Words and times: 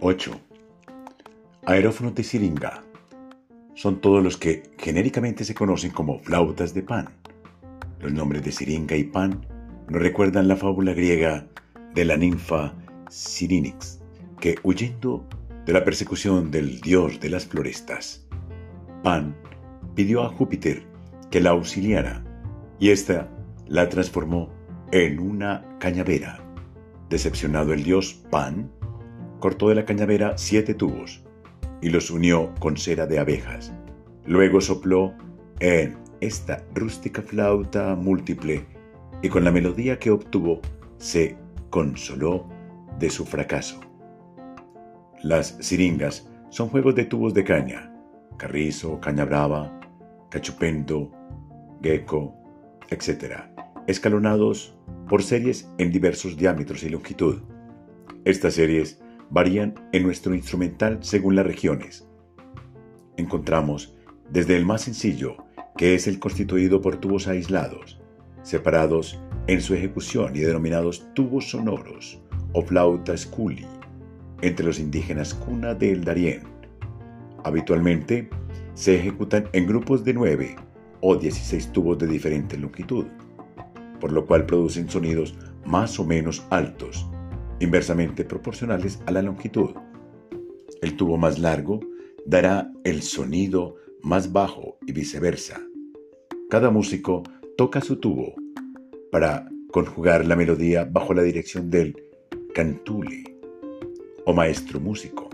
8. 0.00 0.40
Aerófonos 1.66 2.14
de 2.14 2.24
siringa. 2.24 2.82
Son 3.74 4.00
todos 4.00 4.24
los 4.24 4.38
que 4.38 4.62
genéricamente 4.78 5.44
se 5.44 5.54
conocen 5.54 5.90
como 5.90 6.20
flautas 6.20 6.72
de 6.72 6.82
pan. 6.82 7.10
Los 8.00 8.12
nombres 8.12 8.42
de 8.42 8.52
siringa 8.52 8.96
y 8.96 9.04
pan 9.04 9.46
nos 9.90 10.00
recuerdan 10.00 10.48
la 10.48 10.56
fábula 10.56 10.94
griega 10.94 11.46
de 11.94 12.06
la 12.06 12.16
ninfa 12.16 12.72
Sirinix, 13.10 14.00
que 14.40 14.54
huyendo 14.62 15.26
de 15.66 15.74
la 15.74 15.84
persecución 15.84 16.50
del 16.50 16.80
dios 16.80 17.20
de 17.20 17.28
las 17.28 17.44
florestas, 17.44 18.26
Pan 19.02 19.36
pidió 19.94 20.22
a 20.22 20.30
Júpiter 20.30 20.86
que 21.30 21.42
la 21.42 21.50
auxiliara 21.50 22.24
y 22.78 22.88
ésta 22.88 23.28
la 23.68 23.88
transformó 23.88 24.48
en 24.92 25.20
una 25.20 25.64
cañavera. 25.78 26.40
Decepcionado 27.10 27.72
el 27.72 27.84
dios 27.84 28.14
Pan, 28.30 28.70
cortó 29.40 29.68
de 29.68 29.76
la 29.76 29.84
cañavera 29.84 30.36
siete 30.36 30.74
tubos 30.74 31.22
y 31.80 31.90
los 31.90 32.10
unió 32.10 32.54
con 32.58 32.76
cera 32.76 33.06
de 33.06 33.18
abejas. 33.18 33.72
Luego 34.26 34.60
sopló 34.60 35.14
en 35.60 35.96
esta 36.20 36.64
rústica 36.74 37.22
flauta 37.22 37.94
múltiple 37.94 38.66
y 39.22 39.28
con 39.28 39.44
la 39.44 39.50
melodía 39.50 39.98
que 39.98 40.10
obtuvo 40.10 40.60
se 40.98 41.36
consoló 41.70 42.46
de 42.98 43.10
su 43.10 43.24
fracaso. 43.24 43.80
Las 45.22 45.56
siringas 45.60 46.28
son 46.50 46.68
juegos 46.68 46.94
de 46.94 47.04
tubos 47.04 47.34
de 47.34 47.44
caña, 47.44 47.92
carrizo, 48.36 49.00
caña 49.00 49.24
brava, 49.24 49.80
cachupendo, 50.30 51.10
gecko, 51.82 52.37
etc., 52.88 53.44
escalonados 53.86 54.76
por 55.08 55.22
series 55.22 55.68
en 55.78 55.90
diversos 55.90 56.36
diámetros 56.36 56.82
y 56.82 56.90
longitud. 56.90 57.38
Estas 58.24 58.54
series 58.54 59.00
varían 59.30 59.74
en 59.92 60.02
nuestro 60.02 60.34
instrumental 60.34 60.98
según 61.00 61.36
las 61.36 61.46
regiones. 61.46 62.06
Encontramos 63.16 63.96
desde 64.30 64.56
el 64.56 64.66
más 64.66 64.82
sencillo, 64.82 65.36
que 65.76 65.94
es 65.94 66.06
el 66.06 66.18
constituido 66.18 66.80
por 66.80 66.96
tubos 66.96 67.28
aislados, 67.28 68.00
separados 68.42 69.18
en 69.46 69.60
su 69.60 69.74
ejecución 69.74 70.36
y 70.36 70.40
denominados 70.40 71.08
tubos 71.14 71.50
sonoros 71.50 72.22
o 72.52 72.62
flauta 72.62 73.16
sculi, 73.16 73.66
entre 74.42 74.66
los 74.66 74.78
indígenas 74.78 75.34
cuna 75.34 75.74
del 75.74 76.04
Darién. 76.04 76.42
Habitualmente 77.44 78.28
se 78.74 78.96
ejecutan 78.96 79.48
en 79.52 79.66
grupos 79.66 80.04
de 80.04 80.14
9 80.14 80.67
o 81.00 81.16
16 81.16 81.72
tubos 81.72 81.98
de 81.98 82.06
diferente 82.06 82.56
longitud, 82.56 83.06
por 84.00 84.12
lo 84.12 84.26
cual 84.26 84.46
producen 84.46 84.88
sonidos 84.88 85.34
más 85.64 85.98
o 85.98 86.04
menos 86.04 86.44
altos, 86.50 87.06
inversamente 87.60 88.24
proporcionales 88.24 89.00
a 89.06 89.12
la 89.12 89.22
longitud. 89.22 89.70
El 90.80 90.96
tubo 90.96 91.16
más 91.16 91.38
largo 91.38 91.80
dará 92.24 92.72
el 92.84 93.02
sonido 93.02 93.76
más 94.02 94.32
bajo 94.32 94.78
y 94.86 94.92
viceversa. 94.92 95.60
Cada 96.48 96.70
músico 96.70 97.22
toca 97.56 97.80
su 97.80 97.96
tubo 97.96 98.34
para 99.10 99.48
conjugar 99.70 100.24
la 100.24 100.36
melodía 100.36 100.84
bajo 100.84 101.14
la 101.14 101.22
dirección 101.22 101.70
del 101.70 102.02
cantule 102.54 103.38
o 104.24 104.32
maestro 104.32 104.80
músico. 104.80 105.28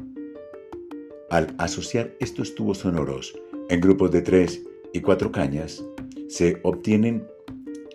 Al 1.31 1.55
asociar 1.59 2.15
estos 2.21 2.55
tubos 2.55 2.79
sonoros 2.79 3.35
en 3.69 3.81
grupos 3.81 4.11
de 4.11 4.23
tres 4.23 4.63
y 4.95 5.01
cuatro 5.01 5.33
cañas, 5.33 5.85
se 6.29 6.61
obtienen 6.63 7.27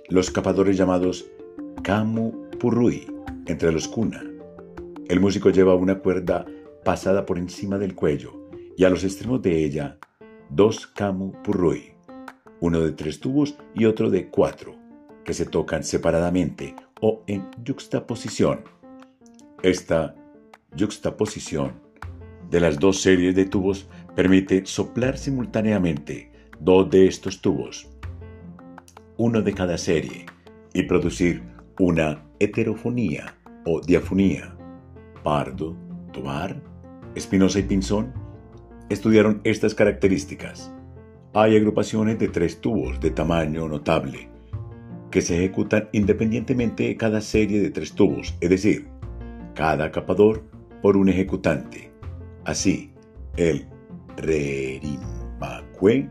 los 0.10 0.30
capadores 0.30 0.78
llamados 0.78 1.26
camu 1.82 2.50
purrui 2.60 3.08
entre 3.46 3.72
los 3.72 3.88
cuna. 3.88 4.22
El 5.08 5.22
músico 5.22 5.50
lleva 5.50 5.76
una 5.76 6.00
cuerda 6.00 6.46
pasada 6.84 7.26
por 7.26 7.40
encima 7.40 7.78
del 7.78 7.96
cuello 7.96 8.50
y 8.76 8.84
a 8.84 8.90
los 8.90 9.06
extremos 9.06 9.42
de 9.42 9.64
ella 9.64 9.98
dos 10.50 10.88
camu 10.88 11.32
purrui, 11.42 11.94
uno 12.60 12.82
de 12.82 12.92
tres 12.92 13.22
tubos 13.22 13.56
y 13.74 13.86
otro 13.86 14.10
de 14.10 14.28
cuatro, 14.28 14.76
que 15.24 15.34
se 15.34 15.46
tocan 15.46 15.86
separadamente 15.86 16.76
o 17.00 17.24
en 17.28 17.50
juxtaposición. 17.66 18.60
Esta 19.64 20.16
juxtaposición 20.78 21.74
de 22.50 22.60
las 22.60 22.78
dos 22.78 23.02
series 23.02 23.36
de 23.36 23.46
tubos 23.46 23.88
permite 24.16 24.66
soplar 24.66 25.18
simultáneamente 25.18 26.29
dos 26.60 26.90
de 26.90 27.08
estos 27.08 27.42
tubos, 27.42 27.90
uno 29.18 29.42
de 29.42 29.54
cada 29.54 29.78
serie, 29.78 30.26
y 30.74 30.84
producir 30.84 31.42
una 31.80 32.24
heterofonía 32.40 33.36
o 33.66 33.82
diafonía. 33.82 34.56
Pardo, 35.24 35.76
Tobar, 36.12 36.62
Espinosa 37.16 37.60
y 37.60 37.64
Pinzón 37.64 38.14
estudiaron 38.90 39.42
estas 39.44 39.74
características. 39.74 40.72
Hay 41.34 41.56
agrupaciones 41.56 42.20
de 42.20 42.28
tres 42.28 42.60
tubos 42.60 43.00
de 43.00 43.12
tamaño 43.12 43.68
notable 43.68 44.30
que 45.12 45.22
se 45.22 45.38
ejecutan 45.38 45.90
independientemente 45.92 46.84
de 46.84 46.98
cada 46.98 47.22
serie 47.22 47.62
de 47.62 47.72
tres 47.72 47.94
tubos, 47.94 48.36
es 48.42 48.50
decir, 48.50 48.88
cada 49.56 49.92
capador 49.92 50.44
por 50.82 50.98
un 50.98 51.10
ejecutante. 51.10 51.92
Así, 52.46 52.92
el 53.38 53.68
Rerimbacue 54.18 56.10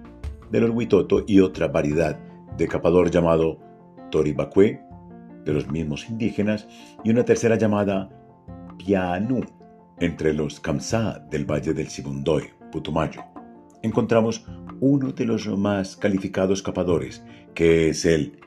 del 0.50 0.64
Orhuitoto 0.64 1.24
y 1.26 1.40
otra 1.40 1.68
variedad 1.68 2.18
de 2.56 2.68
capador 2.68 3.10
llamado 3.10 3.58
Toribacue 4.10 4.80
de 5.44 5.52
los 5.52 5.70
mismos 5.70 6.08
indígenas 6.08 6.66
y 7.04 7.10
una 7.10 7.24
tercera 7.24 7.56
llamada 7.56 8.10
Pianú 8.78 9.40
entre 10.00 10.32
los 10.32 10.60
Kamsá 10.60 11.20
del 11.30 11.44
Valle 11.44 11.72
del 11.72 11.88
Sibundoy, 11.88 12.44
Putumayo. 12.70 13.22
Encontramos 13.82 14.44
uno 14.80 15.12
de 15.12 15.24
los 15.24 15.46
más 15.46 15.96
calificados 15.96 16.62
capadores, 16.62 17.22
que 17.54 17.90
es 17.90 18.04
el 18.04 18.40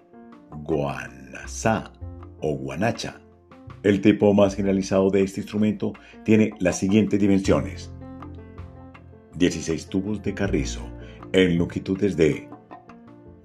Guanasá 0.52 1.92
o 2.42 2.56
Guanacha, 2.56 3.22
el 3.84 4.02
tipo 4.02 4.32
más 4.34 4.56
generalizado 4.56 5.10
de 5.10 5.24
este 5.24 5.42
instrumento 5.42 5.94
tiene 6.24 6.52
las 6.60 6.78
siguientes 6.78 7.20
dimensiones. 7.20 7.92
16 9.38 9.88
tubos 9.88 10.22
de 10.22 10.36
carrizo 10.36 10.82
en 11.34 11.58
longitudes 11.58 12.18
de 12.18 12.48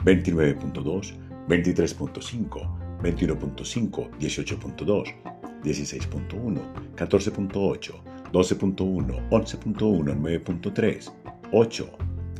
29.2, 0.05 1.15
23.5, 1.49 3.01
21.5, 3.03 4.11
18.2, 4.19 5.15
16.1, 5.63 6.61
14.8, 6.97 7.93
12.1, 8.33 9.29
11.1, 9.31 10.15
9.3, 10.21 11.13
8, 11.53 11.91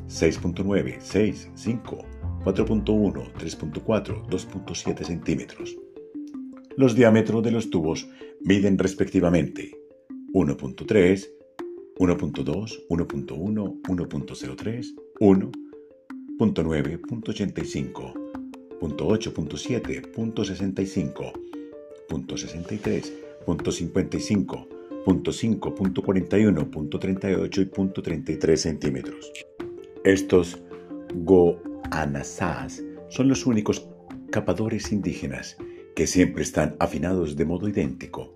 6.9, 0.09 0.97
6, 1.01 1.51
5, 1.55 2.05
4.1, 2.45 3.33
3.4, 3.35 4.29
2.7 4.29 5.05
centímetros. 5.05 5.77
Los 6.77 6.95
diámetros 6.95 7.43
de 7.43 7.51
los 7.53 7.71
tubos 7.71 8.09
miden 8.41 8.79
respectivamente 8.79 9.77
1.3, 10.33 11.27
1.2, 11.99 12.87
1.1, 12.89 13.83
1.03, 13.83 15.06
1, 15.19 15.51
0.9, 16.39 17.01
0.85, 17.01 18.13
0.8, 18.81 19.33
0.7, 19.33 20.13
0.65, 20.13 21.33
0.63, 22.09 23.13
0.55, 23.47 24.67
5, 25.33 25.75
41, 26.03 26.71
38 27.01 27.61
y 27.63 27.67
33 28.03 28.61
centímetros. 28.61 29.33
Estos 30.05 30.61
goanasás 31.15 32.83
son 33.09 33.29
los 33.29 33.47
únicos 33.47 33.89
capadores 34.31 34.93
indígenas 34.93 35.57
que 35.95 36.07
siempre 36.07 36.43
están 36.43 36.77
afinados 36.79 37.37
de 37.37 37.45
modo 37.47 37.69
idéntico 37.69 38.35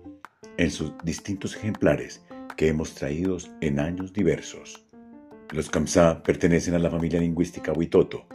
en 0.57 0.71
sus 0.71 0.93
distintos 1.03 1.55
ejemplares 1.55 2.23
que 2.57 2.69
hemos 2.69 2.95
traído 2.95 3.37
en 3.61 3.79
años 3.79 4.13
diversos. 4.13 4.83
Los 5.51 5.69
Kamsá 5.69 6.23
pertenecen 6.23 6.75
a 6.75 6.79
la 6.79 6.89
familia 6.89 7.19
lingüística 7.19 7.73
Huitoto. 7.73 8.25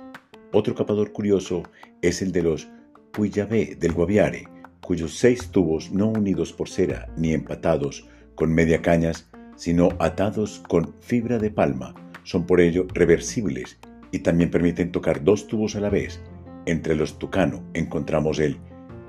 Otro 0.53 0.75
capador 0.75 1.13
curioso 1.13 1.63
es 2.03 2.21
el 2.21 2.31
de 2.31 2.43
los 2.43 2.69
Puyabé 3.11 3.75
del 3.75 3.93
Guaviare, 3.93 4.47
cuyos 4.83 5.17
seis 5.17 5.51
tubos 5.51 5.91
no 5.91 6.09
unidos 6.09 6.53
por 6.53 6.69
cera 6.69 7.09
ni 7.17 7.33
empatados 7.33 8.07
con 8.35 8.53
media 8.53 8.83
cañas, 8.83 9.31
sino 9.57 9.89
atados 9.99 10.63
con 10.69 10.95
fibra 11.01 11.39
de 11.39 11.51
palma, 11.51 11.95
son 12.23 12.45
por 12.45 12.61
ello 12.61 12.87
reversibles 12.93 13.79
y 14.13 14.19
también 14.19 14.51
permiten 14.51 14.93
tocar 14.93 15.25
dos 15.25 15.47
tubos 15.47 15.75
a 15.75 15.81
la 15.81 15.89
vez. 15.89 16.21
Entre 16.67 16.95
los 16.95 17.19
tucano 17.19 17.65
encontramos 17.73 18.39
el 18.41 18.59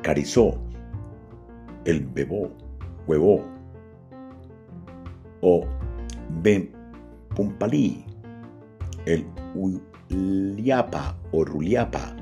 carizó, 0.01 0.57
el 1.83 2.05
bebó, 2.05 2.55
huevó, 3.05 3.45
o 5.41 5.67
ben 6.41 6.76
pumpalí, 7.35 8.05
el 9.05 9.25
uliapa 10.09 11.17
o 11.31 11.43
ruliapa 11.43 12.15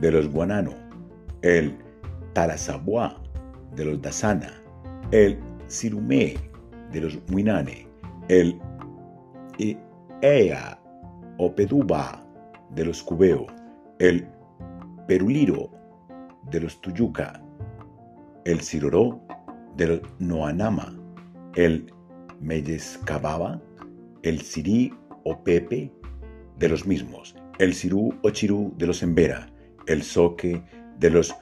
de 0.00 0.10
los 0.10 0.28
guanano, 0.28 0.72
el 1.42 1.76
Tarasabuá 2.32 3.20
de 3.74 3.84
los 3.84 4.02
Dasana, 4.02 4.52
el 5.10 5.38
Sirumé 5.66 6.36
de 6.92 7.00
los 7.00 7.18
Muinane, 7.28 7.86
el 8.28 8.58
Ea 10.22 10.78
o 11.38 11.54
Peduba 11.54 12.22
de 12.70 12.84
los 12.84 13.02
Cubeo, 13.02 13.46
el 13.98 14.26
Peruliro 15.06 15.70
de 16.50 16.60
los 16.60 16.80
Tuyuca, 16.80 17.42
el 18.44 18.60
Siroró 18.60 19.20
de 19.76 19.86
los 19.86 20.00
Noanama, 20.18 20.94
el 21.54 21.92
Meyescababa, 22.40 23.60
el 24.22 24.40
Sirí 24.40 24.92
o 25.24 25.42
Pepe 25.42 25.92
de 26.58 26.68
los 26.68 26.86
mismos, 26.86 27.34
el 27.58 27.74
Sirú 27.74 28.14
o 28.22 28.30
Chirú 28.30 28.74
de 28.76 28.86
los 28.86 29.02
Embera, 29.02 29.48
el 29.86 30.02
Soque 30.02 30.62
de 30.98 31.10
los 31.10 31.34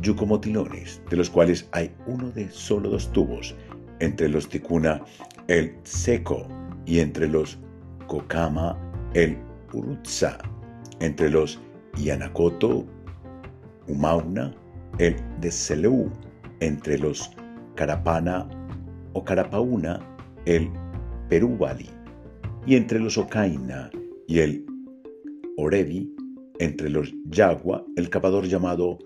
yucomotilones, 0.00 1.02
de 1.10 1.16
los 1.16 1.30
cuales 1.30 1.68
hay 1.72 1.94
uno 2.06 2.30
de 2.30 2.50
solo 2.50 2.90
dos 2.90 3.12
tubos, 3.12 3.54
entre 4.00 4.28
los 4.28 4.48
ticuna 4.48 5.02
el 5.48 5.76
seco 5.82 6.46
y 6.86 7.00
entre 7.00 7.28
los 7.28 7.58
cocama 8.06 8.78
el 9.14 9.36
urutza, 9.72 10.38
entre 11.00 11.30
los 11.30 11.60
yanacoto 11.96 12.86
umauna 13.88 14.54
el 14.98 15.16
deseleu, 15.40 16.10
entre 16.60 16.98
los 16.98 17.30
carapana 17.74 18.48
o 19.12 19.24
carapauna 19.24 20.00
el 20.46 20.70
perúbali, 21.28 21.90
y 22.66 22.76
entre 22.76 23.00
los 23.00 23.18
ocaina 23.18 23.90
y 24.26 24.40
el 24.40 24.64
orevi, 25.56 26.14
entre 26.58 26.90
los 26.90 27.12
yagua 27.24 27.84
el 27.96 28.10
capador 28.10 28.46
llamado 28.46 28.98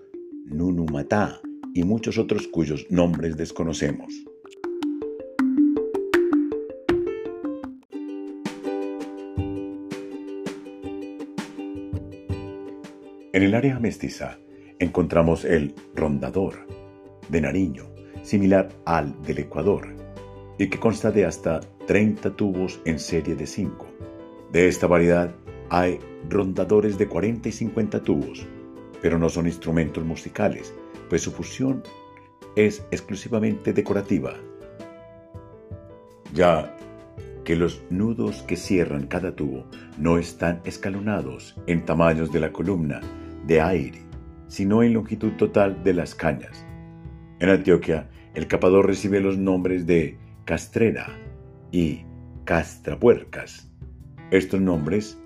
Nunumatá 0.45 1.39
y 1.73 1.83
muchos 1.83 2.17
otros 2.17 2.47
cuyos 2.47 2.85
nombres 2.89 3.37
desconocemos. 3.37 4.13
En 13.33 13.43
el 13.43 13.53
área 13.53 13.79
mestiza 13.79 14.37
encontramos 14.79 15.43
el 15.43 15.73
rondador 15.93 16.65
de 17.27 17.41
Nariño, 17.41 17.83
similar 18.23 18.69
al 18.85 19.21
del 19.23 19.39
Ecuador, 19.39 19.93
y 20.57 20.69
que 20.69 20.79
consta 20.79 21.11
de 21.11 21.25
hasta 21.25 21.59
30 21.87 22.35
tubos 22.35 22.81
en 22.85 22.97
serie 22.97 23.35
de 23.35 23.45
5. 23.45 23.85
De 24.51 24.67
esta 24.67 24.87
variedad 24.87 25.35
hay 25.69 25.99
rondadores 26.29 26.97
de 26.97 27.07
40 27.07 27.49
y 27.49 27.51
50 27.51 28.01
tubos, 28.01 28.45
pero 29.01 29.19
no 29.19 29.29
son 29.29 29.45
instrumentos 29.45 30.03
musicales, 30.03 30.73
pues 31.09 31.21
su 31.21 31.31
fusión 31.31 31.83
es 32.55 32.85
exclusivamente 32.89 33.71
decorativa. 33.73 34.33
Ya 36.33 36.75
que 37.43 37.55
los 37.55 37.83
nudos 37.91 38.41
que 38.43 38.57
cierran 38.57 39.05
cada 39.05 39.35
tubo 39.35 39.65
no 39.99 40.17
están 40.17 40.61
escalonados 40.65 41.55
en 41.67 41.85
tamaños 41.85 42.31
de 42.31 42.39
la 42.39 42.51
columna 42.51 43.01
de 43.45 43.61
aire, 43.61 44.01
sino 44.47 44.81
en 44.81 44.93
longitud 44.93 45.33
total 45.33 45.83
de 45.83 45.93
las 45.93 46.15
cañas. 46.15 46.65
En 47.39 47.49
Antioquia, 47.49 48.09
el 48.33 48.47
capador 48.47 48.87
recibe 48.87 49.19
los 49.19 49.37
nombres 49.37 49.85
de 49.85 50.17
castrera 50.45 51.15
y 51.75 52.05
castrapuercas. 52.45 53.69
Estos 54.31 54.61
nombres, 54.61 55.19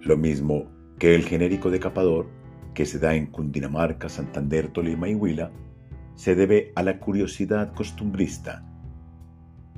lo 0.00 0.16
mismo 0.16 0.70
que 1.00 1.16
el 1.16 1.24
genérico 1.24 1.70
de 1.70 1.80
capador, 1.80 2.28
que 2.72 2.86
se 2.86 3.00
da 3.00 3.16
en 3.16 3.26
Cundinamarca, 3.26 4.08
Santander, 4.08 4.68
Tolima 4.68 5.08
y 5.08 5.16
Huila, 5.16 5.50
se 6.14 6.36
debe 6.36 6.70
a 6.76 6.84
la 6.84 7.00
curiosidad 7.00 7.74
costumbrista 7.74 8.64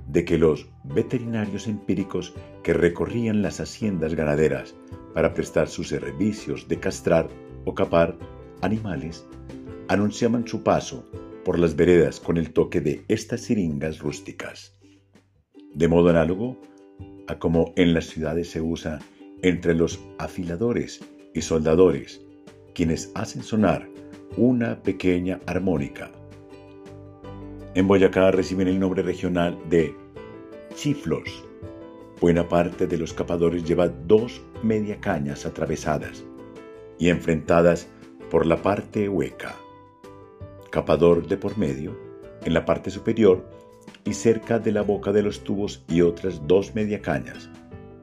de 0.08 0.26
que 0.26 0.36
los 0.36 0.68
veterinarios 0.84 1.66
empíricos 1.66 2.34
que 2.62 2.74
recorrían 2.74 3.40
las 3.40 3.58
haciendas 3.58 4.14
ganaderas 4.14 4.74
para 5.14 5.32
prestar 5.32 5.68
sus 5.68 5.88
servicios 5.88 6.68
de 6.68 6.80
castrar 6.80 7.30
o 7.64 7.74
capar 7.74 8.18
animales 8.60 9.24
anunciaban 9.88 10.46
su 10.46 10.62
paso 10.62 11.02
por 11.46 11.58
las 11.58 11.74
veredas 11.74 12.20
con 12.20 12.36
el 12.36 12.52
toque 12.52 12.82
de 12.82 13.06
estas 13.08 13.40
siringas 13.40 14.00
rústicas. 14.00 14.79
De 15.74 15.88
modo 15.88 16.10
análogo 16.10 16.56
a 17.28 17.38
como 17.38 17.72
en 17.76 17.94
las 17.94 18.06
ciudades 18.06 18.50
se 18.50 18.60
usa 18.60 18.98
entre 19.42 19.74
los 19.74 20.00
afiladores 20.18 21.00
y 21.32 21.42
soldadores 21.42 22.20
quienes 22.74 23.10
hacen 23.14 23.42
sonar 23.42 23.88
una 24.36 24.82
pequeña 24.82 25.40
armónica. 25.46 26.10
En 27.74 27.86
Boyacá 27.86 28.30
reciben 28.30 28.68
el 28.68 28.80
nombre 28.80 29.02
regional 29.02 29.58
de 29.68 29.94
chiflos. 30.74 31.44
Buena 32.20 32.48
parte 32.48 32.86
de 32.86 32.98
los 32.98 33.12
capadores 33.12 33.64
lleva 33.64 33.88
dos 33.88 34.42
media 34.62 35.00
cañas 35.00 35.46
atravesadas 35.46 36.24
y 36.98 37.08
enfrentadas 37.08 37.88
por 38.30 38.44
la 38.44 38.60
parte 38.60 39.08
hueca. 39.08 39.54
Capador 40.70 41.26
de 41.26 41.36
por 41.36 41.56
medio, 41.56 41.96
en 42.44 42.54
la 42.54 42.64
parte 42.64 42.90
superior 42.90 43.44
y 44.04 44.14
cerca 44.14 44.58
de 44.58 44.72
la 44.72 44.82
boca 44.82 45.12
de 45.12 45.22
los 45.22 45.44
tubos 45.44 45.84
y 45.88 46.00
otras 46.00 46.40
dos 46.46 46.74
media 46.74 47.00
cañas, 47.00 47.50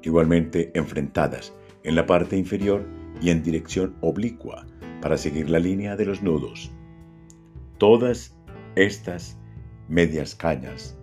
igualmente 0.04 0.72
enfrentadas 0.74 1.54
en 1.84 1.96
la 1.96 2.06
parte 2.06 2.38
inferior 2.38 2.86
y 3.22 3.30
en 3.30 3.44
dirección 3.44 3.96
oblicua 4.02 4.66
para 5.02 5.18
seguir 5.18 5.50
la 5.50 5.60
línea 5.60 5.96
de 5.96 6.06
los 6.06 6.22
nudos. 6.22 6.72
Todas 7.78 8.36
estas 8.76 9.38
medias 9.88 10.36
cañas 10.36 10.98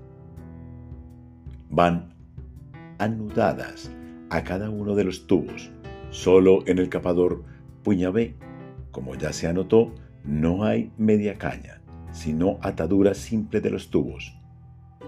van 1.70 2.14
anudadas 2.98 3.90
a 4.30 4.44
cada 4.44 4.70
uno 4.70 4.94
de 4.94 5.04
los 5.04 5.26
tubos. 5.26 5.70
Solo 6.10 6.66
en 6.66 6.78
el 6.78 6.88
capador 6.88 7.44
puñabé, 7.82 8.34
como 8.90 9.14
ya 9.14 9.32
se 9.32 9.48
anotó, 9.48 9.92
no 10.24 10.64
hay 10.64 10.92
media 10.96 11.34
caña, 11.34 11.80
sino 12.12 12.58
atadura 12.62 13.14
simple 13.14 13.60
de 13.60 13.70
los 13.70 13.90
tubos. 13.90 14.36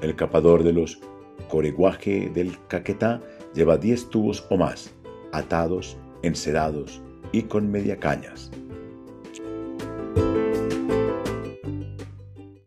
El 0.03 0.15
capador 0.15 0.63
de 0.63 0.73
los 0.73 1.01
coreguaje 1.49 2.31
del 2.35 2.57
caquetá 2.69 3.21
lleva 3.55 3.77
10 3.77 4.11
tubos 4.11 4.47
o 4.51 4.57
más, 4.57 4.95
atados, 5.33 5.97
encerados 6.23 7.01
y 7.33 7.43
con 7.43 7.71
media 7.71 7.99
cañas. 7.99 8.51